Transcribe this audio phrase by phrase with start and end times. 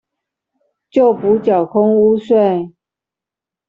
[0.89, 2.73] 就補繳空屋稅